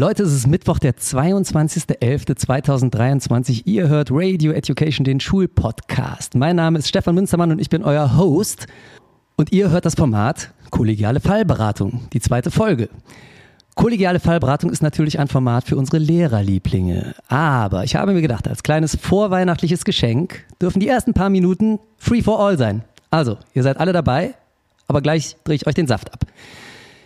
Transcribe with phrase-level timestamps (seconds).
[0.00, 3.64] Leute, es ist Mittwoch, der 22.11.2023.
[3.66, 6.36] Ihr hört Radio Education, den Schulpodcast.
[6.36, 8.66] Mein Name ist Stefan Münstermann und ich bin euer Host.
[9.36, 12.88] Und ihr hört das Format Kollegiale Fallberatung, die zweite Folge.
[13.74, 17.14] Kollegiale Fallberatung ist natürlich ein Format für unsere Lehrerlieblinge.
[17.28, 22.22] Aber ich habe mir gedacht, als kleines vorweihnachtliches Geschenk dürfen die ersten paar Minuten free
[22.22, 22.84] for all sein.
[23.10, 24.32] Also, ihr seid alle dabei,
[24.86, 26.24] aber gleich drehe ich euch den Saft ab.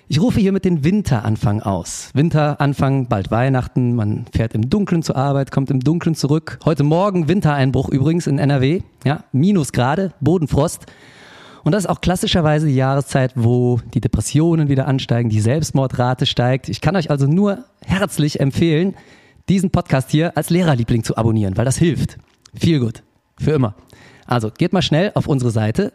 [0.07, 2.11] Ich rufe hier mit den Winteranfang aus.
[2.13, 6.59] Winteranfang, bald Weihnachten, man fährt im Dunkeln zur Arbeit, kommt im Dunkeln zurück.
[6.67, 10.85] Heute Morgen Wintereinbruch übrigens in NRW, ja, Minusgrade, Bodenfrost.
[11.63, 16.69] Und das ist auch klassischerweise die Jahreszeit, wo die Depressionen wieder ansteigen, die Selbstmordrate steigt.
[16.69, 18.95] Ich kann euch also nur herzlich empfehlen,
[19.49, 22.19] diesen Podcast hier als Lehrerliebling zu abonnieren, weil das hilft.
[22.55, 23.03] Viel gut.
[23.39, 23.75] Für immer.
[24.27, 25.95] Also geht mal schnell auf unsere Seite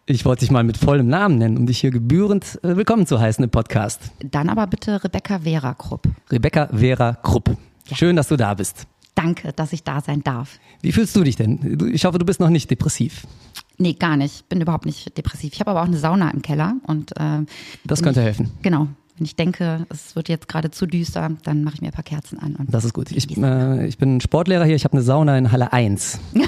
[0.07, 3.21] Ich wollte dich mal mit vollem Namen nennen, um dich hier gebührend äh, willkommen zu
[3.21, 4.01] heißen im Podcast.
[4.19, 6.09] Dann aber bitte Rebecca Vera Krupp.
[6.31, 7.57] Rebecca Vera Krupp.
[7.87, 7.97] Ja.
[7.97, 8.87] Schön, dass du da bist.
[9.15, 10.59] Danke, dass ich da sein darf.
[10.81, 11.91] Wie fühlst du dich denn?
[11.93, 13.29] Ich hoffe, du bist noch nicht depressiv.
[13.77, 14.49] Nee, gar nicht.
[14.49, 15.53] Bin überhaupt nicht depressiv.
[15.53, 17.45] Ich habe aber auch eine Sauna im Keller und äh,
[17.85, 18.51] das könnte ich, helfen.
[18.63, 18.89] Genau.
[19.19, 22.05] Wenn ich denke, es wird jetzt gerade zu düster, dann mache ich mir ein paar
[22.05, 22.57] Kerzen an.
[22.69, 23.11] das ist gut.
[23.11, 26.21] Ich, äh, ich bin Sportlehrer hier, ich habe eine Sauna in Halle 1.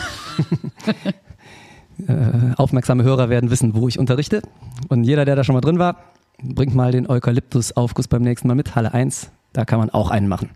[2.07, 2.15] äh,
[2.57, 4.43] aufmerksame Hörer werden wissen, wo ich unterrichte.
[4.89, 5.97] Und jeder, der da schon mal drin war,
[6.41, 8.77] bringt mal den Eukalyptus-Aufguss beim nächsten Mal mit.
[8.77, 10.51] Halle 1, da kann man auch einen machen.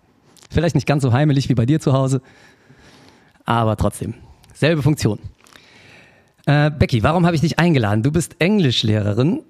[0.50, 2.22] Vielleicht nicht ganz so heimelig wie bei dir zu Hause,
[3.44, 4.14] aber trotzdem.
[4.52, 5.18] Selbe Funktion.
[6.46, 8.04] Äh, Becky, warum habe ich dich eingeladen?
[8.04, 9.42] Du bist Englischlehrerin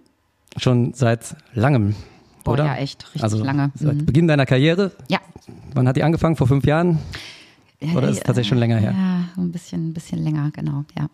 [0.56, 1.94] schon seit langem.
[2.44, 2.66] Boah, oder?
[2.66, 3.72] ja, echt, richtig also lange.
[3.74, 4.06] Seit mhm.
[4.06, 4.92] Beginn deiner Karriere?
[5.08, 5.18] Ja.
[5.74, 6.36] Wann hat die angefangen?
[6.36, 6.98] Vor fünf Jahren?
[7.94, 8.92] Oder ist es tatsächlich schon länger her?
[8.92, 11.08] Ja, ein bisschen, ein bisschen länger, genau, ja.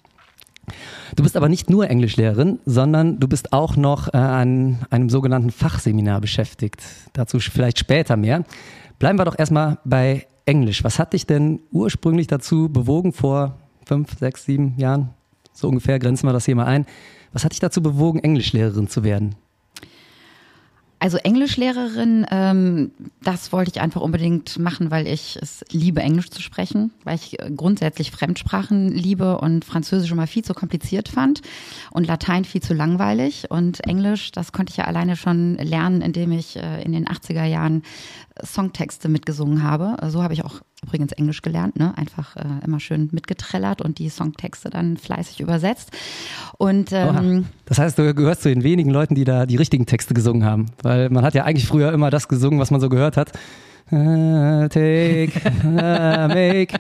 [1.16, 5.50] Du bist aber nicht nur Englischlehrerin, sondern du bist auch noch äh, an einem sogenannten
[5.50, 6.82] Fachseminar beschäftigt.
[7.12, 8.44] Dazu vielleicht später mehr.
[8.98, 10.84] Bleiben wir doch erstmal bei Englisch.
[10.84, 15.10] Was hat dich denn ursprünglich dazu bewogen, vor fünf, sechs, sieben Jahren,
[15.52, 16.86] so ungefähr grenzen wir das hier mal ein,
[17.32, 19.34] was hat dich dazu bewogen, Englischlehrerin zu werden?
[21.03, 22.91] Also Englischlehrerin, ähm,
[23.22, 27.38] das wollte ich einfach unbedingt machen, weil ich es liebe, Englisch zu sprechen, weil ich
[27.56, 31.41] grundsätzlich Fremdsprachen liebe und Französisch immer viel zu kompliziert fand
[31.91, 33.50] und Latein viel zu langweilig.
[33.50, 37.47] Und Englisch, das konnte ich ja alleine schon lernen, indem ich äh, in den 80er
[37.47, 37.82] Jahren
[38.44, 39.96] Songtexte mitgesungen habe.
[40.10, 41.96] So habe ich auch übrigens Englisch gelernt, ne?
[41.96, 45.90] einfach äh, immer schön mitgetrellert und die Songtexte dann fleißig übersetzt.
[46.58, 50.14] Und ähm, das heißt, du gehörst zu den wenigen Leuten, die da die richtigen Texte
[50.14, 53.16] gesungen haben, weil man hat ja eigentlich früher immer das gesungen, was man so gehört
[53.16, 53.32] hat.
[53.92, 55.32] Uh, take,
[55.64, 56.76] uh, make.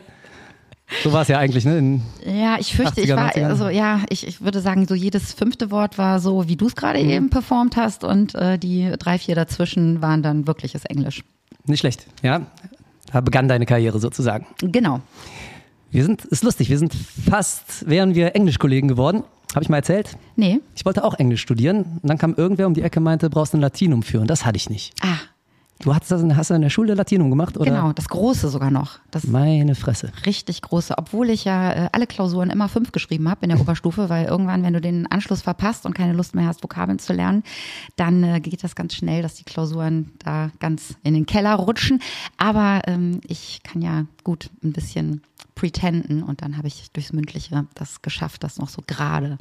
[1.02, 1.78] So war es ja eigentlich, ne?
[1.78, 5.70] In ja, ich fürchte, ich war, also ja, ich, ich würde sagen, so jedes fünfte
[5.70, 7.10] Wort war so, wie du es gerade mhm.
[7.10, 11.22] eben performt hast und äh, die drei, vier dazwischen waren dann wirkliches Englisch.
[11.66, 12.46] Nicht schlecht, ja.
[13.12, 14.46] Da begann deine Karriere sozusagen.
[14.60, 15.00] Genau.
[15.90, 19.24] Wir sind, ist lustig, wir sind fast, wären wir Englischkollegen geworden.
[19.54, 20.16] Habe ich mal erzählt?
[20.36, 20.60] Nee.
[20.76, 21.98] Ich wollte auch Englisch studieren.
[22.00, 24.20] Und dann kam irgendwer um die Ecke und meinte, brauchst du ein Latinum für.
[24.20, 24.94] Und das hatte ich nicht.
[25.02, 25.16] Ah.
[25.80, 27.70] Du hast, das, hast du in der Schule Latinum gemacht, oder?
[27.70, 28.98] Genau, das große sogar noch.
[29.10, 30.12] Das Meine Fresse.
[30.26, 30.98] Richtig große.
[30.98, 34.62] Obwohl ich ja äh, alle Klausuren immer fünf geschrieben habe in der Oberstufe, weil irgendwann,
[34.62, 37.42] wenn du den Anschluss verpasst und keine Lust mehr hast, Vokabeln zu lernen,
[37.96, 42.00] dann äh, geht das ganz schnell, dass die Klausuren da ganz in den Keller rutschen.
[42.36, 45.22] Aber ähm, ich kann ja gut ein bisschen
[45.60, 49.36] pretenden und dann habe ich durchs Mündliche das geschafft, das noch so gerade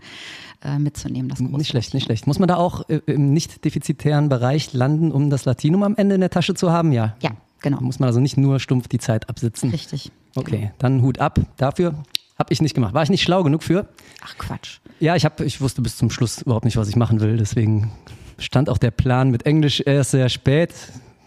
[0.61, 1.29] äh, mitzunehmen.
[1.29, 2.27] Das nicht schlecht, nicht schlecht.
[2.27, 6.15] Muss man da auch äh, im nicht defizitären Bereich landen, um das Latinum am Ende
[6.15, 6.91] in der Tasche zu haben?
[6.91, 7.15] Ja.
[7.21, 7.31] Ja,
[7.61, 7.79] genau.
[7.79, 9.69] Muss man also nicht nur stumpf die Zeit absitzen.
[9.69, 10.11] Richtig.
[10.35, 10.71] Okay, genau.
[10.79, 12.03] dann Hut ab dafür.
[12.37, 12.93] Habe ich nicht gemacht.
[12.93, 13.87] War ich nicht schlau genug für?
[14.21, 14.79] Ach Quatsch.
[14.99, 17.37] Ja, ich, hab, ich wusste bis zum Schluss überhaupt nicht, was ich machen will.
[17.37, 17.93] Deswegen
[18.37, 20.73] stand auch der Plan mit Englisch erst sehr spät,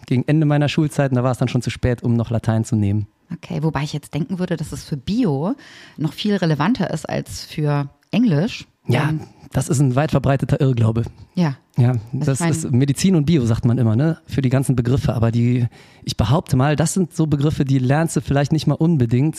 [0.05, 1.09] gegen Ende meiner Schulzeit.
[1.09, 3.07] Und da war es dann schon zu spät, um noch Latein zu nehmen.
[3.35, 5.55] Okay, wobei ich jetzt denken würde, dass es für Bio
[5.97, 9.21] noch viel relevanter ist als für Englisch, Ja, Ähm,
[9.53, 11.03] das ist ein weit verbreiteter Irrglaube.
[11.35, 11.55] ja.
[11.77, 14.19] Ja, Also das ist Medizin und Bio, sagt man immer, ne?
[14.27, 15.13] Für die ganzen Begriffe.
[15.15, 15.65] Aber die,
[16.03, 19.37] ich behaupte mal, das sind so Begriffe, die lernst du vielleicht nicht mal unbedingt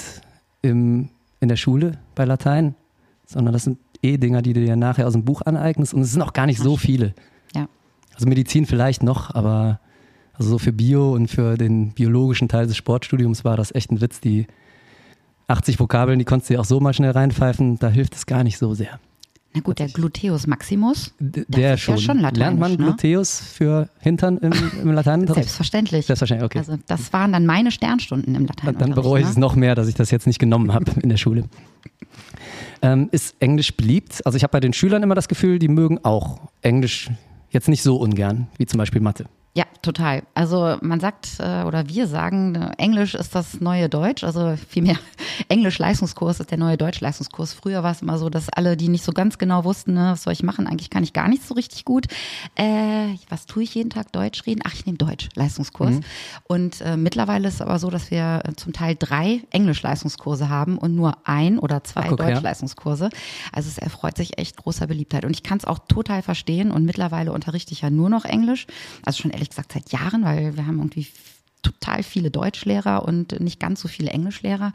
[0.62, 1.10] im,
[1.40, 2.74] in der Schule bei Latein,
[3.26, 5.94] sondern das sind eh Dinger, die du dir nachher aus dem Buch aneignest.
[5.94, 7.14] Und es sind auch gar nicht so viele.
[7.54, 7.68] Ja.
[8.14, 9.78] Also Medizin vielleicht noch, aber
[10.36, 14.00] also so für Bio und für den biologischen Teil des Sportstudiums war das echt ein
[14.00, 14.20] Witz.
[14.20, 14.46] Die
[15.48, 18.44] 80 Vokabeln, die konntest du ja auch so mal schnell reinpfeifen, da hilft es gar
[18.44, 18.98] nicht so sehr.
[19.56, 21.14] Na gut, der Gluteus Maximus.
[21.20, 21.98] D Das der ist ja schon.
[21.98, 22.76] schon lateinisch, Lernt man ne?
[22.76, 24.52] Gluteus für Hintern im,
[24.82, 25.44] im Lateinunterricht?
[25.44, 26.06] Selbstverständlich.
[26.06, 26.58] Selbstverständlich, okay.
[26.58, 28.76] Also das waren dann meine Sternstunden im Latein.
[28.78, 31.18] dann bereue ich es noch mehr, dass ich das jetzt nicht genommen habe in der
[31.18, 31.44] Schule.
[32.82, 34.26] Ähm, ist Englisch beliebt?
[34.26, 37.10] Also ich habe bei den Schülern immer das Gefühl, die mögen auch Englisch
[37.50, 39.26] jetzt nicht so ungern, wie zum Beispiel Mathe.
[39.56, 40.24] Ja, total.
[40.34, 44.24] Also man sagt äh, oder wir sagen, äh, Englisch ist das neue Deutsch.
[44.24, 44.96] Also vielmehr
[45.48, 47.54] Englisch-Leistungskurs ist der neue Deutsch-Leistungskurs.
[47.54, 50.24] Früher war es immer so, dass alle, die nicht so ganz genau wussten, ne, was
[50.24, 52.06] soll ich machen, eigentlich kann ich gar nicht so richtig gut.
[52.56, 54.10] Äh, was tue ich jeden Tag?
[54.10, 54.60] Deutsch reden?
[54.64, 56.00] Ach, ich nehme Deutsch-Leistungskurs.
[56.48, 60.78] Und äh, mittlerweile ist es aber so, dass wir äh, zum Teil drei Englisch-Leistungskurse haben
[60.78, 62.08] und nur ein oder zwei.
[62.08, 63.08] Deutsch-Leistungskurse.
[63.52, 65.24] Also es erfreut sich echt großer Beliebtheit.
[65.24, 66.72] Und ich kann es auch total verstehen.
[66.72, 68.66] Und mittlerweile unterrichte ich ja nur noch Englisch.
[69.04, 71.06] Also schon ehrlich gesagt seit Jahren, weil wir haben irgendwie
[71.62, 74.72] total viele Deutschlehrer und nicht ganz so viele Englischlehrer.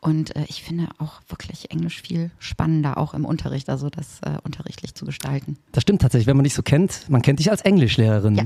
[0.00, 4.38] Und äh, ich finde auch wirklich Englisch viel spannender, auch im Unterricht, also das äh,
[4.44, 5.56] unterrichtlich zu gestalten.
[5.72, 7.10] Das stimmt tatsächlich, wenn man dich so kennt.
[7.10, 8.36] Man kennt dich als Englischlehrerin.
[8.36, 8.44] Ja.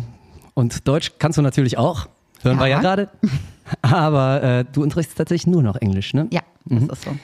[0.55, 2.09] Und Deutsch kannst du natürlich auch.
[2.41, 2.81] Hören wir ja Ja.
[2.81, 3.11] gerade.
[3.83, 6.29] Aber äh, du unterrichtest tatsächlich nur noch Englisch, ne?
[6.33, 7.17] Ja, das ist so.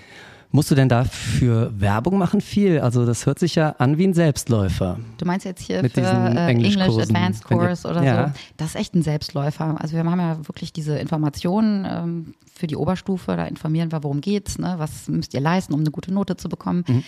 [0.50, 2.81] Musst du denn dafür Werbung machen viel?
[2.81, 4.99] Also das hört sich ja an wie ein Selbstläufer.
[5.19, 8.29] Du meinst jetzt hier Mit für äh, English Advanced Course oder Ja.
[8.29, 8.33] so.
[8.56, 9.77] Das ist echt ein Selbstläufer.
[9.79, 13.37] Also wir haben ja wirklich diese Informationen ähm, für die Oberstufe.
[13.37, 14.75] Da informieren wir, worum geht's, ne?
[14.79, 16.83] was müsst ihr leisten, um eine gute Note zu bekommen.
[16.89, 17.05] Mhm.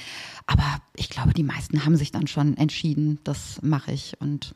[0.47, 0.65] Aber
[0.97, 4.21] ich glaube, die meisten haben sich dann schon entschieden, das mache ich.
[4.21, 4.55] Und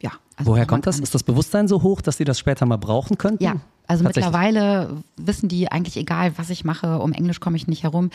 [0.00, 0.12] ja.
[0.36, 1.00] also Woher kommt das?
[1.00, 3.42] Ist das Bewusstsein so hoch, dass die das später mal brauchen könnten?
[3.42, 7.84] ja, also mittlerweile wissen die eigentlich egal, was ich mache, um Englisch komme ich nicht
[7.84, 8.10] herum.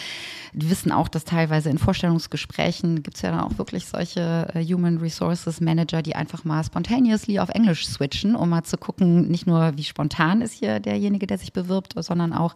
[0.53, 4.63] Die wissen auch, dass teilweise in Vorstellungsgesprächen gibt es ja dann auch wirklich solche äh,
[4.65, 9.47] Human Resources Manager, die einfach mal spontaneously auf Englisch switchen, um mal zu gucken, nicht
[9.47, 12.53] nur wie spontan ist hier derjenige, der sich bewirbt, sondern auch,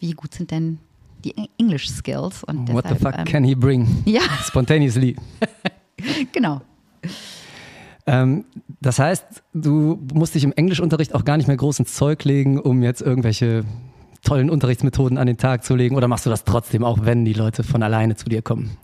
[0.00, 0.78] wie gut sind denn
[1.24, 2.42] die English Skills.
[2.44, 4.02] Und What the deshalb, fuck ähm, can he bring?
[4.04, 5.16] Ja, Spontaneously.
[6.32, 6.62] genau.
[8.06, 8.44] Ähm,
[8.80, 9.24] das heißt,
[9.54, 13.02] du musst dich im Englischunterricht auch gar nicht mehr groß ins Zeug legen, um jetzt
[13.02, 13.64] irgendwelche
[14.22, 15.96] tollen Unterrichtsmethoden an den Tag zu legen?
[15.96, 18.76] Oder machst du das trotzdem, auch wenn die Leute von alleine zu dir kommen?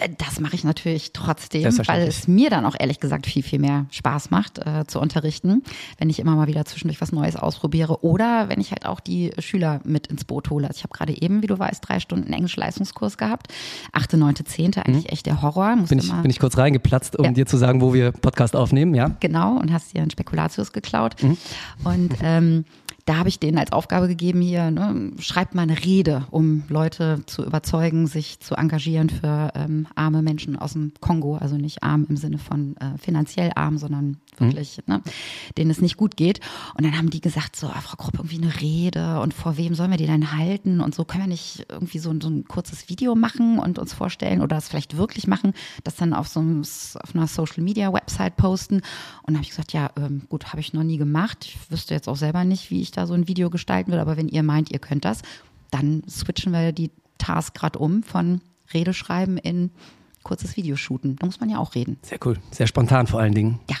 [0.00, 3.58] Äh, Das mache ich natürlich trotzdem, weil es mir dann auch ehrlich gesagt viel, viel
[3.58, 5.62] mehr Spaß macht äh, zu unterrichten,
[5.98, 9.30] wenn ich immer mal wieder zwischendurch was Neues ausprobiere oder wenn ich halt auch die
[9.38, 10.66] Schüler mit ins Boot hole.
[10.66, 13.52] Also ich habe gerade eben, wie du weißt, drei Stunden Englisch-Leistungskurs gehabt.
[13.92, 15.76] Achte, neunte, zehnte, eigentlich echt der Horror.
[15.76, 17.30] Musste Bin ich, bin ich kurz reingeplatzt, um Ja.
[17.32, 19.10] dir zu sagen, wo wir Podcast aufnehmen, ja?
[19.20, 21.22] Genau, und hast dir einen Spekulatius geklaut.
[21.22, 21.36] Mhm.
[21.84, 22.64] Und ähm,
[23.08, 27.22] da habe ich denen als Aufgabe gegeben, hier, ne, schreibt mal eine Rede, um Leute
[27.26, 31.36] zu überzeugen, sich zu engagieren für ähm, arme Menschen aus dem Kongo.
[31.36, 35.00] Also nicht arm im Sinne von äh, finanziell arm, sondern wirklich, ne,
[35.56, 36.40] denen es nicht gut geht.
[36.76, 39.74] Und dann haben die gesagt, so, ah, Frau Krupp, irgendwie eine Rede und vor wem
[39.74, 40.80] sollen wir die denn halten?
[40.80, 43.94] Und so können wir nicht irgendwie so, ein- so ein kurzes Video machen und uns
[43.94, 47.90] vorstellen oder das vielleicht wirklich machen, das dann auf so einem, auf einer Social Media
[47.92, 48.76] Website posten.
[48.76, 48.82] Und
[49.28, 51.38] dann habe ich gesagt, ja, ähm, gut, habe ich noch nie gemacht.
[51.46, 54.16] Ich wüsste jetzt auch selber nicht, wie ich da so ein Video gestalten will, aber
[54.16, 55.22] wenn ihr meint, ihr könnt das,
[55.70, 58.40] dann switchen wir die Task gerade um von
[58.74, 59.70] Rede schreiben in
[60.22, 61.16] kurzes Video shooten.
[61.16, 61.98] Da muss man ja auch reden.
[62.02, 62.36] Sehr cool.
[62.50, 63.60] Sehr spontan vor allen Dingen.
[63.70, 63.76] Ja.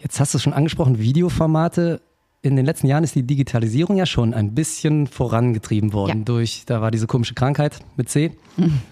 [0.00, 2.00] Jetzt hast du es schon angesprochen, Videoformate.
[2.42, 6.24] In den letzten Jahren ist die Digitalisierung ja schon ein bisschen vorangetrieben worden Ja.
[6.24, 8.32] durch, da war diese komische Krankheit mit C.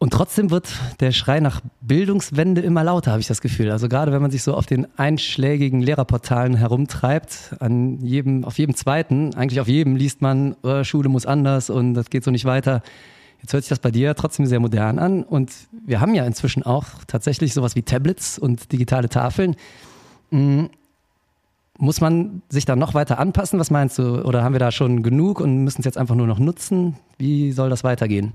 [0.00, 3.70] Und trotzdem wird der Schrei nach Bildungswende immer lauter, habe ich das Gefühl.
[3.70, 8.74] Also gerade wenn man sich so auf den einschlägigen Lehrerportalen herumtreibt, an jedem, auf jedem
[8.74, 12.46] zweiten, eigentlich auf jedem liest man, äh, Schule muss anders und das geht so nicht
[12.46, 12.82] weiter.
[13.42, 15.52] Jetzt hört sich das bei dir trotzdem sehr modern an und
[15.84, 19.54] wir haben ja inzwischen auch tatsächlich sowas wie Tablets und digitale Tafeln.
[20.30, 20.64] Mm,
[21.76, 23.60] Muss man sich da noch weiter anpassen?
[23.60, 24.24] Was meinst du?
[24.24, 26.96] Oder haben wir da schon genug und müssen es jetzt einfach nur noch nutzen?
[27.18, 28.32] Wie soll das weitergehen?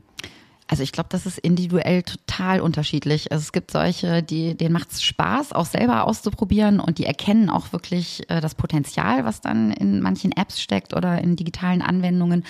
[0.67, 3.31] Also ich glaube, das ist individuell total unterschiedlich.
[3.31, 7.51] Also es gibt solche, die, denen macht es Spaß, auch selber auszuprobieren und die erkennen
[7.51, 12.45] auch wirklich äh, das Potenzial, was dann in manchen Apps steckt oder in digitalen Anwendungen.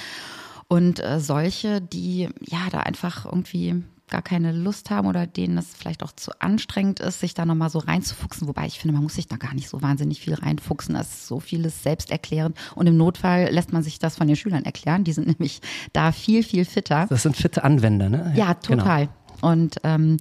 [0.68, 5.74] Und äh, solche, die ja da einfach irgendwie gar keine Lust haben oder denen es
[5.74, 8.48] vielleicht auch zu anstrengend ist, sich da nochmal so reinzufuchsen.
[8.48, 10.94] Wobei ich finde, man muss sich da gar nicht so wahnsinnig viel reinfuchsen.
[10.94, 12.58] Das ist so vieles selbsterklärend.
[12.76, 15.04] Und im Notfall lässt man sich das von den Schülern erklären.
[15.04, 15.62] Die sind nämlich
[15.94, 17.08] da viel, viel fitter.
[17.10, 18.34] Das sind fitte Anwender, ne?
[18.36, 18.84] Ja, genau.
[18.84, 19.10] total.
[19.42, 20.18] Und ähm,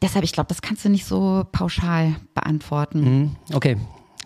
[0.00, 3.00] deshalb, ich glaube, das kannst du nicht so pauschal beantworten.
[3.00, 3.36] Mhm.
[3.52, 3.76] Okay.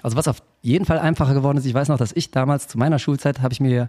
[0.03, 2.79] Also was auf jeden Fall einfacher geworden ist, ich weiß noch, dass ich damals zu
[2.79, 3.89] meiner Schulzeit habe ich mir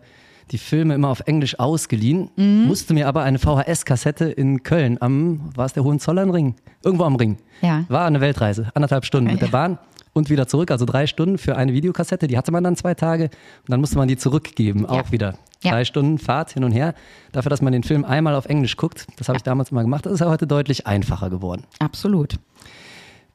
[0.51, 2.65] die Filme immer auf Englisch ausgeliehen, Mhm.
[2.67, 6.55] musste mir aber eine VHS-Kassette in Köln am, war es der Hohenzollernring?
[6.83, 7.37] Irgendwo am Ring.
[7.61, 7.85] Ja.
[7.87, 9.47] War eine Weltreise, anderthalb Stunden mit Ja.
[9.47, 9.77] der Bahn
[10.13, 12.27] und wieder zurück, also drei Stunden für eine Videokassette.
[12.27, 13.31] Die hatte man dann zwei Tage und
[13.69, 15.35] dann musste man die zurückgeben, auch wieder.
[15.61, 16.93] Drei Stunden Fahrt hin und her,
[17.31, 19.07] dafür, dass man den Film einmal auf Englisch guckt.
[19.15, 20.05] Das habe ich damals mal gemacht.
[20.05, 21.63] Das ist ja heute deutlich einfacher geworden.
[21.79, 22.35] Absolut.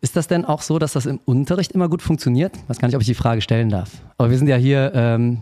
[0.00, 2.54] Ist das denn auch so, dass das im Unterricht immer gut funktioniert?
[2.56, 3.90] Ich weiß gar nicht, ob ich die Frage stellen darf.
[4.18, 5.38] Aber wir sind ja hier ähm,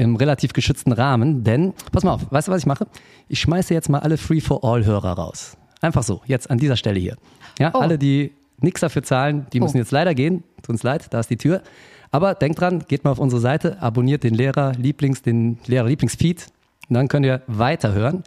[0.00, 2.86] im relativ geschützten Rahmen, denn, pass mal auf, weißt du, was ich mache?
[3.28, 5.56] Ich schmeiße jetzt mal alle Free-for-All-Hörer raus.
[5.82, 7.16] Einfach so, jetzt an dieser Stelle hier.
[7.58, 7.78] Ja, Oh.
[7.80, 9.80] alle, die nichts dafür zahlen, die müssen Oh.
[9.80, 10.42] jetzt leider gehen.
[10.62, 11.62] Tut uns leid, da ist die Tür.
[12.10, 16.46] Aber denkt dran, geht mal auf unsere Seite, abonniert den Lehrer-Lieblings, den Lehrer-Lieblings-Feed
[16.88, 18.24] und dann könnt ihr weiterhören.